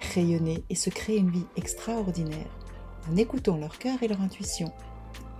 [0.00, 2.50] rayonner et se créer une vie extraordinaire
[3.10, 4.72] en écoutant leur cœur et leur intuition.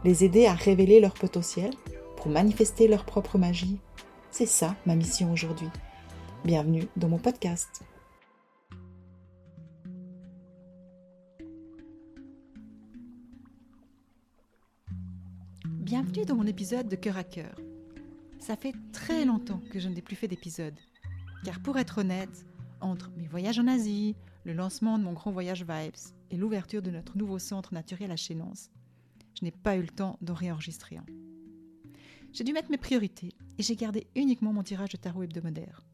[0.04, 1.70] Les aider à révéler leur potentiel
[2.16, 3.78] pour manifester leur propre magie.
[4.30, 5.68] C'est ça ma mission aujourd'hui.
[6.44, 7.82] Bienvenue dans mon podcast.
[15.64, 17.54] Bienvenue dans mon épisode de Cœur à Cœur.
[18.38, 20.74] Ça fait très longtemps que je n'ai plus fait d'épisode.
[21.44, 22.44] Car pour être honnête,
[22.80, 24.16] entre mes voyages en Asie,
[24.46, 28.16] le lancement de mon grand voyage Vibes et l'ouverture de notre nouveau centre naturel à
[28.16, 28.70] Chénance,
[29.36, 31.04] je n'ai pas eu le temps d'en réenregistrer un.
[32.32, 35.84] J'ai dû mettre mes priorités et j'ai gardé uniquement mon tirage de tarot hebdomadaire.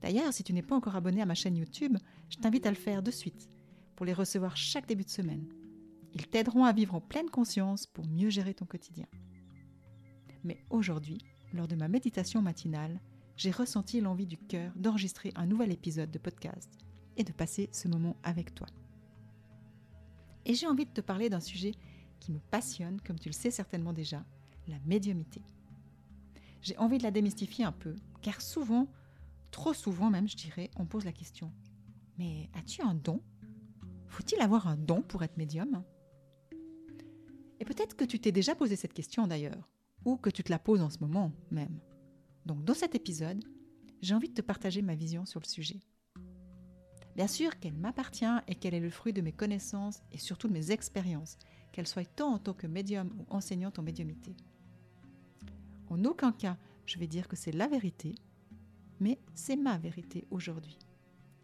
[0.00, 1.98] D'ailleurs, si tu n'es pas encore abonné à ma chaîne YouTube,
[2.30, 3.50] je t'invite à le faire de suite
[3.96, 5.46] pour les recevoir chaque début de semaine.
[6.14, 9.06] Ils t'aideront à vivre en pleine conscience pour mieux gérer ton quotidien.
[10.42, 11.18] Mais aujourd'hui,
[11.52, 12.98] lors de ma méditation matinale,
[13.36, 16.78] j'ai ressenti l'envie du cœur d'enregistrer un nouvel épisode de podcast
[17.16, 18.66] et de passer ce moment avec toi.
[20.44, 21.72] Et j'ai envie de te parler d'un sujet
[22.20, 24.24] qui me passionne, comme tu le sais certainement déjà,
[24.68, 25.42] la médiumité.
[26.62, 28.88] J'ai envie de la démystifier un peu, car souvent,
[29.50, 31.52] trop souvent même, je dirais, on pose la question
[32.18, 33.20] Mais as-tu un don?
[34.06, 35.82] Faut-il avoir un don pour être médium?
[37.60, 39.68] Et peut-être que tu t'es déjà posé cette question d'ailleurs,
[40.04, 41.80] ou que tu te la poses en ce moment même.
[42.46, 43.44] Donc dans cet épisode,
[44.02, 45.80] j'ai envie de te partager ma vision sur le sujet.
[47.16, 50.52] Bien sûr qu'elle m'appartient et qu'elle est le fruit de mes connaissances et surtout de
[50.52, 51.38] mes expériences,
[51.72, 54.34] qu'elle soit tant en tant que médium ou enseignante en médiumité.
[55.88, 58.16] En aucun cas, je vais dire que c'est la vérité,
[59.00, 60.78] mais c'est ma vérité aujourd'hui.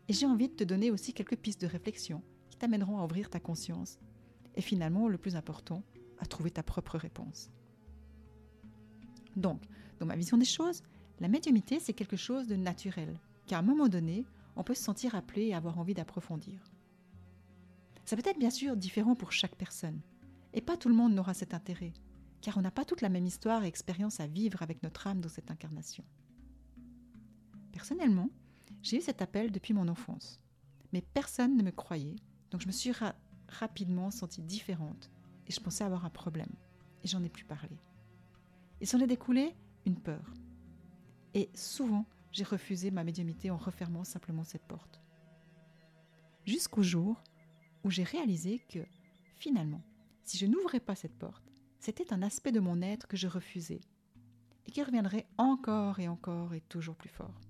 [0.08, 3.30] Et j'ai envie de te donner aussi quelques pistes de réflexion qui t'amèneront à ouvrir
[3.30, 3.98] ta conscience
[4.56, 5.84] et finalement, le plus important,
[6.18, 7.50] à trouver ta propre réponse.
[9.36, 9.62] Donc,
[10.00, 10.82] dans ma vision des choses,
[11.20, 14.26] la médiumité, c'est quelque chose de naturel, qu'à un moment donné,
[14.60, 16.62] on peut se sentir appelé et avoir envie d'approfondir.
[18.04, 20.02] Ça peut être bien sûr différent pour chaque personne,
[20.52, 21.94] et pas tout le monde n'aura cet intérêt,
[22.42, 25.22] car on n'a pas toute la même histoire et expérience à vivre avec notre âme
[25.22, 26.04] dans cette incarnation.
[27.72, 28.28] Personnellement,
[28.82, 30.38] j'ai eu cet appel depuis mon enfance,
[30.92, 32.16] mais personne ne me croyait,
[32.50, 32.92] donc je me suis
[33.48, 35.10] rapidement sentie différente,
[35.46, 36.52] et je pensais avoir un problème,
[37.02, 37.78] et j'en ai plus parlé.
[38.82, 39.54] Il s'en est découlé
[39.86, 40.34] une peur.
[41.32, 45.00] Et souvent, j'ai refusé ma médiumité en refermant simplement cette porte.
[46.46, 47.22] Jusqu'au jour
[47.84, 48.80] où j'ai réalisé que,
[49.36, 49.82] finalement,
[50.24, 51.42] si je n'ouvrais pas cette porte,
[51.78, 53.80] c'était un aspect de mon être que je refusais
[54.66, 57.40] et qui reviendrait encore et encore et toujours plus fort.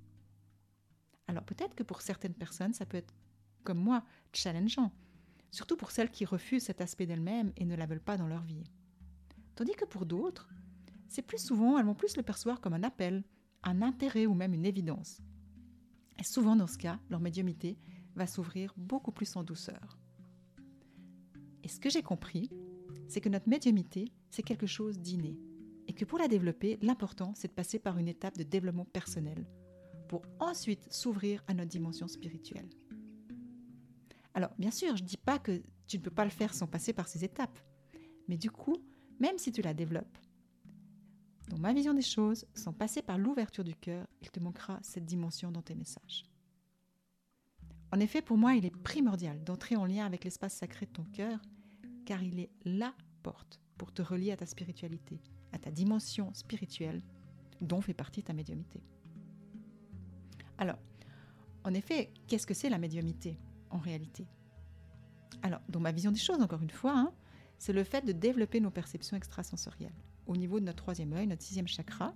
[1.27, 3.15] Alors peut-être que pour certaines personnes, ça peut être,
[3.65, 4.93] comme moi, challengeant,
[5.51, 8.43] surtout pour celles qui refusent cet aspect d'elles-mêmes et ne la veulent pas dans leur
[8.43, 8.65] vie.
[9.57, 10.49] Tandis que pour d'autres,
[11.09, 13.25] c'est plus souvent, elles vont plus le percevoir comme un appel,
[13.63, 15.21] un intérêt ou même une évidence.
[16.19, 17.79] Et souvent dans ce cas, leur médiumité
[18.15, 19.99] va s'ouvrir beaucoup plus en douceur.
[21.63, 22.51] Et ce que j'ai compris,
[23.09, 25.39] c'est que notre médiumité, c'est quelque chose d'inné.
[25.89, 29.47] Et que pour la développer, l'important, c'est de passer par une étape de développement personnel,
[30.09, 32.69] pour ensuite s'ouvrir à notre dimension spirituelle.
[34.35, 36.67] Alors, bien sûr, je ne dis pas que tu ne peux pas le faire sans
[36.67, 37.59] passer par ces étapes.
[38.29, 38.77] Mais du coup,
[39.19, 40.19] même si tu la développes,
[41.51, 45.05] dans ma vision des choses, sans passer par l'ouverture du cœur, il te manquera cette
[45.05, 46.25] dimension dans tes messages.
[47.93, 51.03] En effet, pour moi, il est primordial d'entrer en lien avec l'espace sacré de ton
[51.03, 51.41] cœur,
[52.07, 52.95] car il est la
[53.25, 55.21] porte pour te relier à ta spiritualité,
[55.51, 57.03] à ta dimension spirituelle,
[57.61, 58.85] dont fait partie ta médiumité.
[60.57, 60.79] Alors,
[61.65, 64.29] en effet, qu'est-ce que c'est la médiumité en réalité?
[65.43, 67.13] Alors, dans ma vision des choses, encore une fois, hein,
[67.59, 69.93] c'est le fait de développer nos perceptions extrasensorielles
[70.27, 72.15] au niveau de notre troisième œil, notre sixième chakra,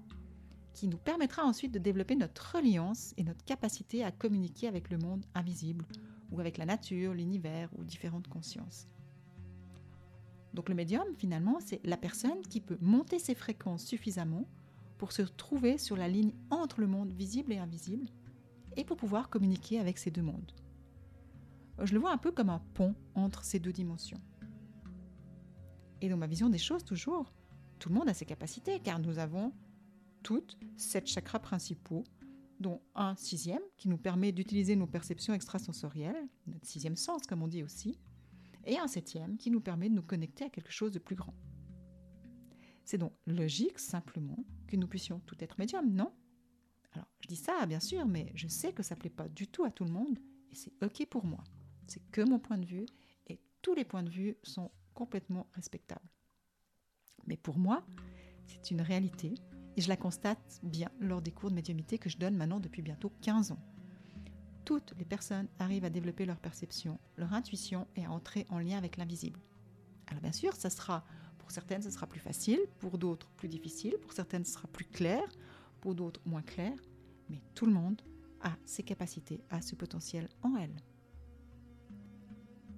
[0.73, 4.99] qui nous permettra ensuite de développer notre reliance et notre capacité à communiquer avec le
[4.99, 5.87] monde invisible
[6.31, 8.89] ou avec la nature, l'univers ou différentes consciences.
[10.53, 14.47] Donc le médium, finalement, c'est la personne qui peut monter ses fréquences suffisamment
[14.99, 18.09] pour se trouver sur la ligne entre le monde visible et invisible
[18.77, 20.53] et pour pouvoir communiquer avec ces deux mondes.
[21.83, 24.21] Je le vois un peu comme un pont entre ces deux dimensions.
[26.01, 27.33] Et dans ma vision des choses, toujours,
[27.85, 29.53] tout le monde a ses capacités, car nous avons
[30.23, 32.03] toutes sept chakras principaux
[32.59, 37.47] dont un sixième qui nous permet d'utiliser nos perceptions extrasensorielles, notre sixième sens comme on
[37.47, 37.99] dit aussi,
[38.65, 41.35] et un septième qui nous permet de nous connecter à quelque chose de plus grand.
[42.87, 46.11] C'est donc logique simplement que nous puissions tout être médium, non?
[46.93, 49.47] Alors, je dis ça bien sûr, mais je sais que ça ne plaît pas du
[49.47, 50.19] tout à tout le monde
[50.51, 51.45] et c'est OK pour moi.
[51.87, 52.87] C'est que mon point de vue
[53.27, 56.14] et tous les points de vue sont complètement respectables.
[57.27, 57.85] Mais pour moi,
[58.47, 59.35] c'est une réalité
[59.77, 62.83] et je la constate bien lors des cours de médiumité que je donne maintenant depuis
[62.83, 63.63] bientôt 15 ans.
[64.65, 68.79] Toutes les personnes arrivent à développer leur perception, leur intuition et à entrer en lien
[68.79, 69.41] avec l'invisible.
[70.07, 71.05] Alors bien sûr, ça sera
[71.39, 74.87] pour certaines ce sera plus facile, pour d'autres plus difficile, pour certaines ce sera plus
[74.87, 75.23] clair,
[75.83, 76.73] pour d'autres moins clair,
[77.29, 78.01] mais tout le monde
[78.41, 80.75] a ses capacités, a ce potentiel en elle.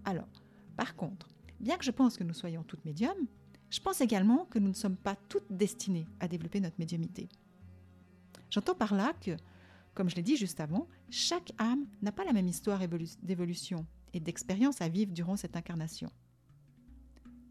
[0.05, 0.43] Alors,
[0.77, 1.29] par contre,
[1.61, 3.27] bien que je pense que nous soyons toutes médiums,
[3.71, 7.29] je pense également que nous ne sommes pas toutes destinées à développer notre médiumité.
[8.51, 9.37] J'entends par là que,
[9.95, 12.81] comme je l'ai dit juste avant, chaque âme n'a pas la même histoire
[13.23, 16.11] d'évolution et d'expérience à vivre durant cette incarnation.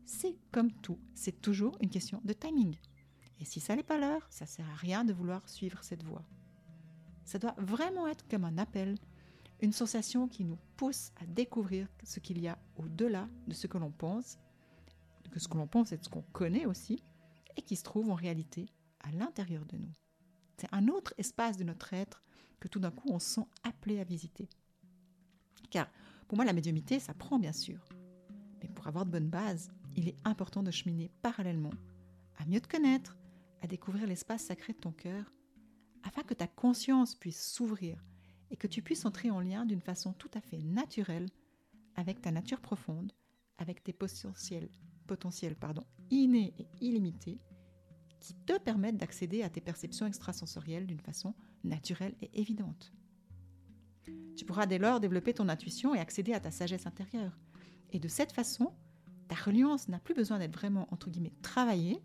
[0.06, 2.78] C'est comme tout, c'est toujours une question de timing.
[3.40, 6.24] Et si ça n'est pas l'heure, ça sert à rien de vouloir suivre cette voie.
[7.26, 8.98] Ça doit vraiment être comme un appel,
[9.62, 13.78] une sensation qui nous pousse à découvrir ce qu'il y a au-delà de ce que
[13.78, 14.38] l'on pense
[15.30, 17.04] que ce que l'on pense et de ce qu'on connaît aussi,
[17.58, 18.68] et qui se trouve en réalité
[19.00, 19.92] à l'intérieur de nous.
[20.58, 22.24] C'est un autre espace de notre être
[22.60, 24.50] que tout d'un coup on se sent appelé à visiter.
[25.70, 25.90] Car
[26.28, 27.88] pour moi la médiumité, ça prend bien sûr.
[28.62, 31.74] Mais pour avoir de bonnes bases, il est important de cheminer parallèlement
[32.38, 33.18] à mieux te connaître,
[33.62, 35.32] à découvrir l'espace sacré de ton cœur,
[36.04, 38.04] afin que ta conscience puisse s'ouvrir
[38.52, 41.30] et que tu puisses entrer en lien d'une façon tout à fait naturelle
[41.96, 43.12] avec ta nature profonde,
[43.58, 44.70] avec tes potentiels
[45.06, 47.40] potentiel pardon, inné et illimité
[48.20, 52.94] qui te permettent d'accéder à tes perceptions extrasensorielles d'une façon naturelle et évidente.
[54.36, 57.38] Tu pourras dès lors développer ton intuition et accéder à ta sagesse intérieure.
[57.92, 58.74] Et de cette façon,
[59.28, 62.02] ta reliance n'a plus besoin d'être vraiment, entre guillemets, travaillée,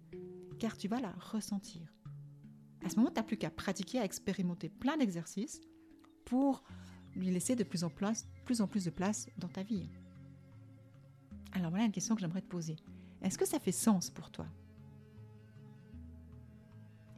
[0.58, 1.92] car tu vas la ressentir.
[2.84, 5.60] À ce moment, tu n'as plus qu'à pratiquer, à expérimenter plein d'exercices
[6.24, 6.62] pour
[7.14, 9.88] lui laisser de plus en plus, plus en plus de place dans ta vie.
[11.52, 12.76] Alors voilà une question que j'aimerais te poser.
[13.22, 14.46] Est-ce que ça fait sens pour toi?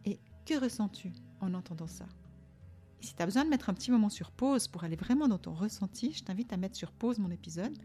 [0.05, 2.07] Et que ressens-tu en entendant ça?
[3.01, 5.39] Si tu as besoin de mettre un petit moment sur pause pour aller vraiment dans
[5.39, 7.77] ton ressenti, je t'invite à mettre sur pause mon épisode,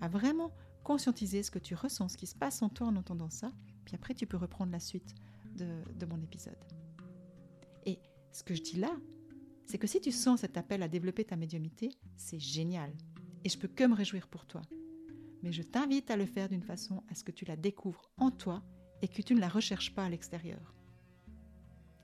[0.00, 0.50] à vraiment
[0.82, 3.52] conscientiser ce que tu ressens, ce qui se passe en toi en entendant ça,
[3.84, 5.14] puis après tu peux reprendre la suite
[5.56, 6.58] de, mon épisode.
[7.86, 7.98] Et
[8.32, 8.90] ce que je dis là,
[9.64, 12.92] c'est que si tu sens cet appel à développer ta médiumité, c'est génial.
[13.44, 14.62] Et je peux que me réjouir pour toi
[15.46, 18.32] mais je t'invite à le faire d'une façon à ce que tu la découvres en
[18.32, 18.64] toi
[19.00, 20.74] et que tu ne la recherches pas à l'extérieur.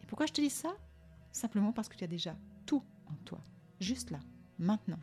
[0.00, 0.76] Et pourquoi je te dis ça?
[1.32, 2.36] Simplement parce que tu as déjà
[2.66, 3.42] tout en toi,
[3.80, 4.20] juste là,
[4.60, 5.00] maintenant.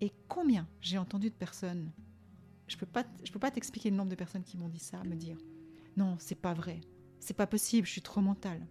[0.00, 1.92] Et combien j'ai entendu de personnes,
[2.66, 2.86] je ne peux
[3.38, 5.38] pas, t'expliquer le nombre de personnes qui m'ont dit ça, me dire
[5.96, 6.80] non, c'est pas vrai,
[7.20, 8.66] c'est pas possible, je suis trop mentale.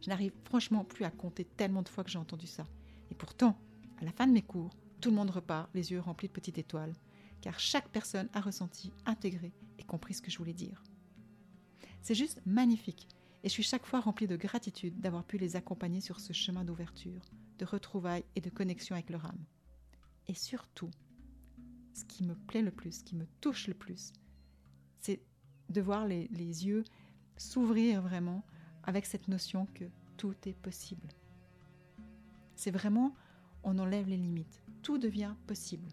[0.00, 2.64] Je n'arrive franchement plus à compter tellement de fois que j'ai entendu ça.
[3.10, 3.58] Et pourtant,
[4.00, 4.70] à la fin de mes cours,
[5.00, 6.94] tout le monde repart, les yeux remplis de petites étoiles,
[7.40, 10.84] car chaque personne a ressenti, intégré et compris ce que je voulais dire.
[12.02, 13.08] C'est juste magnifique,
[13.42, 16.64] et je suis chaque fois remplie de gratitude d'avoir pu les accompagner sur ce chemin
[16.64, 17.22] d'ouverture,
[17.58, 19.44] de retrouvailles et de connexion avec leur âme.
[20.28, 20.90] Et surtout,
[21.94, 24.12] ce qui me plaît le plus, ce qui me touche le plus,
[25.00, 25.20] c'est
[25.70, 26.84] de voir les, les yeux
[27.36, 28.44] s'ouvrir vraiment
[28.82, 29.84] avec cette notion que
[30.16, 31.08] tout est possible.
[32.54, 33.14] C'est vraiment,
[33.62, 35.88] on enlève les limites tout devient possible.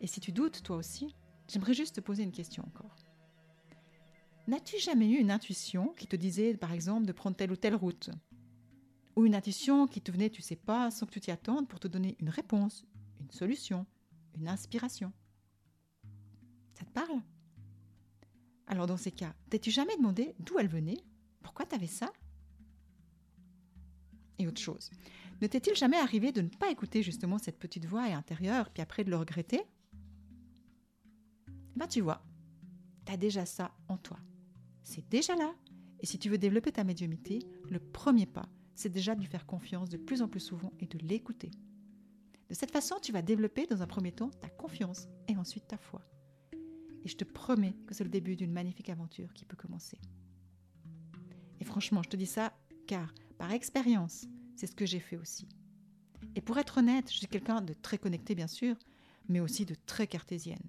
[0.00, 1.14] Et si tu doutes, toi aussi,
[1.48, 2.96] j'aimerais juste te poser une question encore.
[4.46, 7.74] N'as-tu jamais eu une intuition qui te disait, par exemple, de prendre telle ou telle
[7.74, 8.10] route?
[9.16, 11.80] Ou une intuition qui te venait, tu sais pas, sans que tu t'y attendes, pour
[11.80, 12.84] te donner une réponse,
[13.20, 13.86] une solution,
[14.36, 15.12] une inspiration?
[16.74, 17.22] Ça te parle?
[18.66, 20.98] Alors dans ces cas, t'es-tu jamais demandé d'où elle venait?
[21.42, 22.12] Pourquoi tu avais ça?
[24.38, 24.90] Et autre chose.
[25.40, 29.04] Ne t'est-il jamais arrivé de ne pas écouter justement cette petite voix intérieure, puis après
[29.04, 29.62] de le regretter?
[31.76, 32.24] Ben tu vois,
[33.04, 34.18] tu as déjà ça en toi.
[34.82, 35.54] C'est déjà là.
[36.00, 39.46] Et si tu veux développer ta médiumité, le premier pas, c'est déjà de lui faire
[39.46, 41.50] confiance de plus en plus souvent et de l'écouter.
[42.48, 45.78] De cette façon, tu vas développer dans un premier temps ta confiance et ensuite ta
[45.78, 46.02] foi.
[47.04, 49.98] Et je te promets que c'est le début d'une magnifique aventure qui peut commencer.
[51.60, 52.52] Et franchement, je te dis ça
[52.86, 54.26] car, par expérience,
[54.56, 55.48] c'est ce que j'ai fait aussi.
[56.34, 58.76] Et pour être honnête, je suis quelqu'un de très connecté, bien sûr,
[59.28, 60.62] mais aussi de très cartésienne.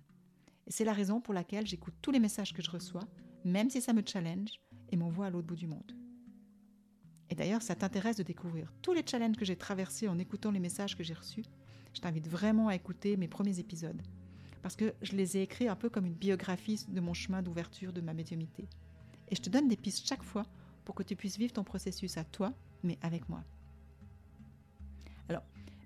[0.68, 3.08] Et c'est la raison pour laquelle j'écoute tous les messages que je reçois,
[3.44, 4.60] même si ça me challenge
[4.92, 5.92] et m'envoie à l'autre bout du monde.
[7.30, 10.60] et d'ailleurs ça t'intéresse de découvrir tous les challenges que j'ai traversés en écoutant les
[10.60, 11.44] messages que j'ai reçus,
[11.94, 14.02] je t'invite vraiment à écouter mes premiers épisodes.
[14.62, 17.94] Parce que je les ai écrits un peu comme une biographie de mon chemin d'ouverture
[17.94, 18.68] de ma médiumité.
[19.30, 20.46] Et je te donne des pistes chaque fois
[20.84, 23.44] pour que tu puisses vivre ton processus à toi, mais avec moi.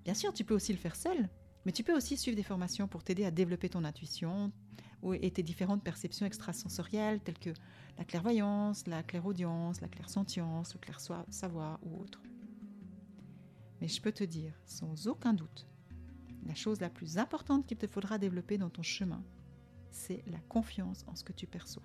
[0.09, 1.29] Bien sûr, tu peux aussi le faire seul,
[1.65, 4.51] mais tu peux aussi suivre des formations pour t'aider à développer ton intuition
[5.13, 7.51] et tes différentes perceptions extrasensorielles telles que
[7.95, 12.23] la clairvoyance, la clairaudience, la clairsentience, le clair-savoir ou autre.
[13.81, 15.67] Mais je peux te dire sans aucun doute,
[16.47, 19.23] la chose la plus importante qu'il te faudra développer dans ton chemin,
[19.91, 21.83] c'est la confiance en ce que tu perçois.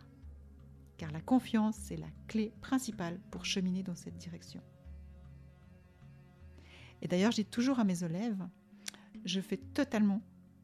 [0.97, 4.63] Car la confiance, c'est la clé principale pour cheminer dans cette direction.
[7.05, 8.49] Et d'ailleurs, dis toujours à mes élèves,
[9.25, 10.23] je fais totalement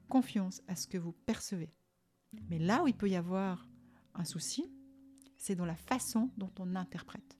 [0.08, 1.70] confiance à ce que vous percevez.
[2.48, 3.68] Mais là où il peut y avoir
[4.14, 4.64] un souci,
[5.36, 7.38] c'est dans la façon dont on interprète.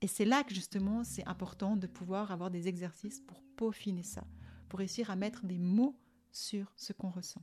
[0.00, 4.24] Et c'est là que justement c'est important de pouvoir avoir des exercices pour peaufiner ça,
[4.68, 5.98] pour réussir à mettre des mots
[6.32, 7.42] sur ce qu'on ressent.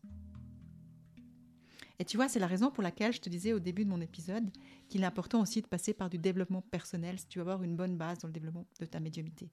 [2.00, 4.02] Et tu vois, c'est la raison pour laquelle je te disais au début de mon
[4.02, 4.50] épisode
[4.90, 7.76] qu'il est important aussi de passer par du développement personnel si tu veux avoir une
[7.76, 9.50] bonne base dans le développement de ta médiumité.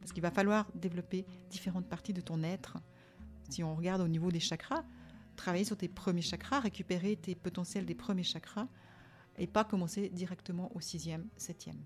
[0.00, 2.78] Parce qu'il va falloir développer différentes parties de ton être.
[3.48, 4.84] Si on regarde au niveau des chakras,
[5.36, 8.68] travailler sur tes premiers chakras, récupérer tes potentiels des premiers chakras
[9.38, 11.80] et pas commencer directement au sixième, septième.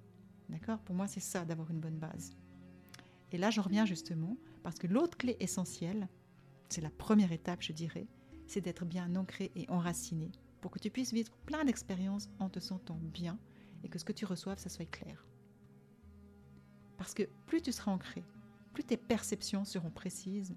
[0.48, 0.78] D'accord?
[0.80, 2.36] Pour moi, c'est ça d'avoir une bonne base.
[3.32, 6.08] Et là, j'en reviens justement parce que l'autre clé essentielle,
[6.68, 8.06] c'est la première étape, je dirais,
[8.50, 12.58] c'est d'être bien ancré et enraciné pour que tu puisses vivre plein d'expériences en te
[12.58, 13.38] sentant bien
[13.84, 15.24] et que ce que tu reçoives, ça soit clair.
[16.98, 18.24] Parce que plus tu seras ancré,
[18.74, 20.54] plus tes perceptions seront précises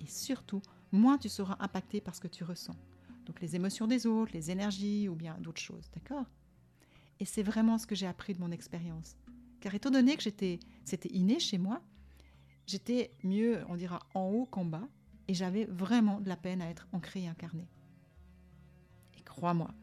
[0.00, 0.60] et surtout,
[0.90, 2.76] moins tu seras impacté par ce que tu ressens.
[3.24, 6.26] Donc les émotions des autres, les énergies ou bien d'autres choses, d'accord?
[7.20, 9.16] Et c'est vraiment ce que j'ai appris de mon expérience.
[9.60, 11.80] Car étant donné que j'étais, c'était inné chez moi,
[12.66, 14.86] j'étais mieux, on dira, en haut qu'en bas,
[15.28, 17.68] et j'avais vraiment de la peine à être ancré et incarné.
[19.18, 19.74] Et crois-moi,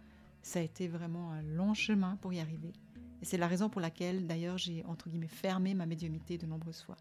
[0.42, 2.74] ça a été vraiment un long chemin pour y arriver.
[3.22, 6.82] Et c'est la raison pour laquelle, d'ailleurs, j'ai, entre guillemets, fermé ma médiumité de nombreuses
[6.82, 6.98] fois.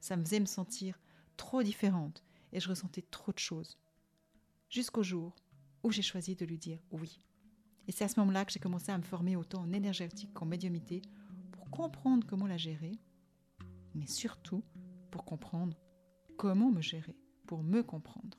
[0.00, 0.98] Ça me faisait me sentir
[1.36, 3.78] trop différente et je ressentais trop de choses.
[4.68, 5.34] Jusqu'au jour
[5.82, 7.20] où j'ai choisi de lui dire oui.
[7.86, 10.44] Et c'est à ce moment-là que j'ai commencé à me former autant en énergétique qu'en
[10.44, 11.02] médiumité
[11.52, 12.98] pour comprendre comment la gérer,
[13.94, 14.62] mais surtout
[15.10, 15.76] pour comprendre
[16.36, 17.16] comment me gérer,
[17.48, 18.38] pour me comprendre.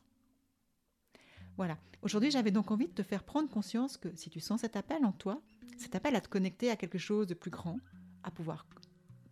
[1.57, 1.77] Voilà.
[2.03, 5.03] Aujourd'hui, j'avais donc envie de te faire prendre conscience que si tu sens cet appel
[5.03, 5.41] en toi,
[5.77, 7.79] cet appel à te connecter à quelque chose de plus grand,
[8.23, 8.65] à pouvoir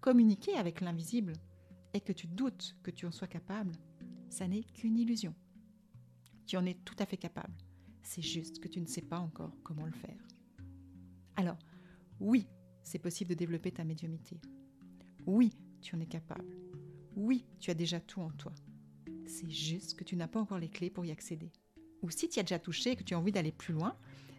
[0.02, 1.34] communiquer avec l'invisible,
[1.94, 3.72] et que tu doutes que tu en sois capable,
[4.30, 5.34] ça n'est qu'une illusion.
[6.48, 7.54] Tu en es tout à fait capable.
[8.02, 10.28] C'est juste que tu ne sais pas encore comment le faire.
[11.36, 11.58] Alors,
[12.20, 12.48] oui,
[12.84, 14.42] c'est possible de développer ta médiumité.
[15.26, 16.58] Oui, tu en es capable.
[17.16, 18.54] Oui, tu as déjà tout en toi.
[19.28, 21.52] C'est juste que tu n'as pas encore les clés pour y accéder.
[22.02, 23.96] Ou si tu as déjà touché et que tu as envie d'aller plus loin,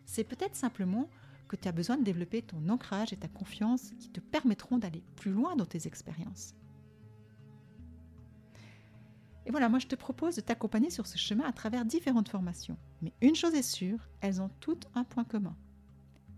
[0.07, 1.09] c'est peut-être simplement
[1.49, 5.03] que tu as besoin de développer ton ancrage et ta confiance qui te permettront d'aller
[5.17, 6.55] plus loin dans tes expériences.
[9.47, 12.77] Et voilà, moi je te propose de t'accompagner sur ce chemin à travers différentes formations.
[13.01, 15.57] Mais une chose est sûre, elles ont toutes un point commun.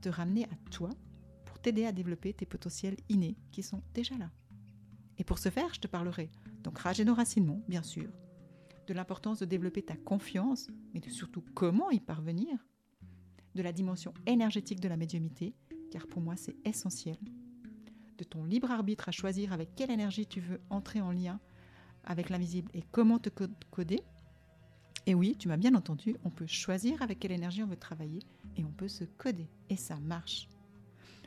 [0.00, 0.90] Te ramener à toi
[1.44, 4.30] pour t'aider à développer tes potentiels innés qui sont déjà là.
[5.18, 6.30] Et pour ce faire, je te parlerai
[6.62, 8.10] d'ancrage et d'enracinement, bien sûr,
[8.90, 12.66] de l'importance de développer ta confiance, mais de surtout comment y parvenir,
[13.54, 15.54] de la dimension énergétique de la médiumité,
[15.92, 17.16] car pour moi c'est essentiel,
[18.18, 21.38] de ton libre arbitre à choisir avec quelle énergie tu veux entrer en lien
[22.02, 23.28] avec l'invisible et comment te
[23.70, 24.00] coder.
[25.06, 28.22] Et oui, tu m'as bien entendu, on peut choisir avec quelle énergie on veut travailler
[28.56, 29.48] et on peut se coder.
[29.68, 30.48] Et ça marche.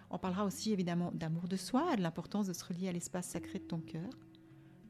[0.09, 3.59] On parlera aussi évidemment d'amour de soi, de l'importance de se relier à l'espace sacré
[3.59, 4.09] de ton cœur,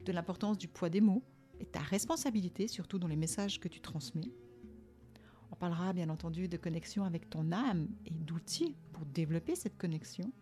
[0.04, 1.22] de l'importance du poids des mots
[1.60, 4.30] et ta responsabilité, surtout dans les messages que tu transmets.
[5.50, 10.32] On parlera bien entendu de connexion avec ton âme et d'outils pour développer cette connexion.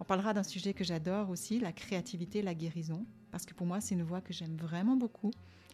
[0.00, 3.80] On parlera d'un sujet que j'adore aussi, la créativité, la guérison, parce que pour moi,
[3.80, 5.30] c'est une voie que j'aime vraiment beaucoup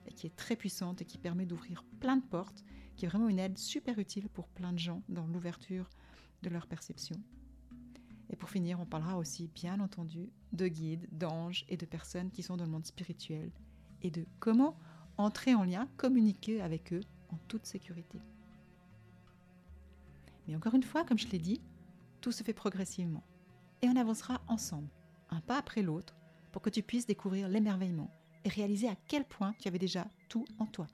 [0.07, 2.65] et qui est très puissante et qui permet d'ouvrir plein de portes,
[2.97, 5.89] qui est vraiment une aide super utile pour plein de gens dans l'ouverture
[6.43, 7.17] de leur perception.
[8.31, 12.43] Et pour finir, on parlera aussi, bien entendu, de guides, d'anges et de personnes qui
[12.43, 13.51] sont dans le monde spirituel
[14.03, 14.77] et de comment
[15.17, 18.21] entrer en lien, communiquer avec eux en toute sécurité.
[20.47, 21.61] Mais encore une fois, comme je l'ai dit,
[22.21, 23.25] tout se fait progressivement.
[23.83, 24.89] Et on avancera ensemble,
[25.31, 26.17] un pas après l'autre,
[26.53, 28.11] pour que tu puisses découvrir l'émerveillement
[28.45, 30.87] et réaliser à quel point tu avais déjà tout en toi,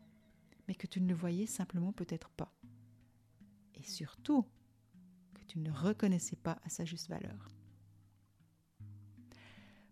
[0.67, 2.53] mais que tu ne le voyais simplement peut-être pas.
[3.75, 4.45] Et surtout,
[5.35, 7.49] que tu ne le reconnaissais pas à sa juste valeur.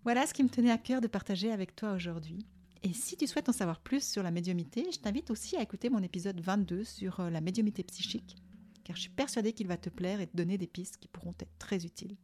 [0.04, 2.44] Voilà ce qui me tenait à cœur de partager avec toi aujourd'hui.
[2.84, 5.88] Et si tu souhaites en savoir plus sur la médiumité, je t'invite aussi à écouter
[5.88, 8.36] mon épisode 22 sur euh, la médiumité psychique,
[8.82, 11.34] car je suis persuadée qu'il va te plaire et te donner des pistes qui pourront
[11.38, 12.16] être très utiles.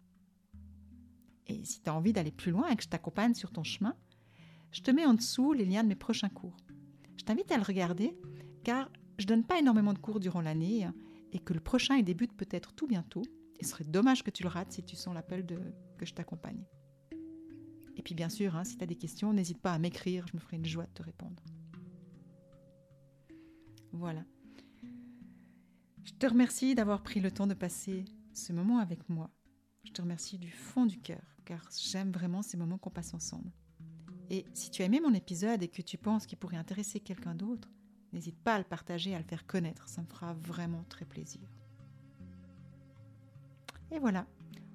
[1.46, 3.96] Et si tu as envie d'aller plus loin et que je t'accompagne sur ton chemin,
[4.72, 6.56] je te mets en dessous les liens de mes prochains cours.
[7.16, 8.18] Je t'invite à le regarder,
[8.64, 10.94] car je donne pas énormément de cours durant l'année hein,
[11.32, 13.22] et que le prochain il débute peut-être tout bientôt.
[13.60, 15.58] Il serait dommage que tu le rates si tu sens l'appel de
[15.96, 16.64] que je t'accompagne.
[18.08, 20.40] Puis bien sûr, hein, si tu as des questions, n'hésite pas à m'écrire, je me
[20.40, 21.42] ferai une joie de te répondre.
[23.92, 24.24] Voilà.
[26.04, 29.28] Je te remercie d'avoir pris le temps de passer ce moment avec moi.
[29.84, 33.52] Je te remercie du fond du cœur, car j'aime vraiment ces moments qu'on passe ensemble.
[34.30, 37.34] Et si tu as aimé mon épisode et que tu penses qu'il pourrait intéresser quelqu'un
[37.34, 37.68] d'autre,
[38.14, 41.46] n'hésite pas à le partager, à le faire connaître, ça me fera vraiment très plaisir.
[43.90, 44.26] Et voilà,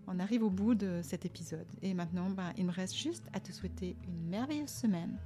[0.07, 1.67] on arrive au bout de cet épisode.
[1.81, 5.17] Et maintenant, ben, il me reste juste à te souhaiter une merveilleuse semaine.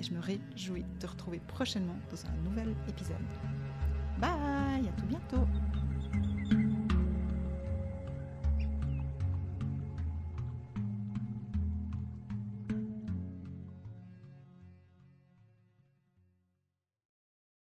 [0.00, 3.16] Et je me réjouis de te retrouver prochainement dans un nouvel épisode.
[4.18, 5.46] Bye, à tout bientôt